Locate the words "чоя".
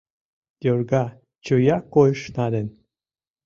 1.45-1.77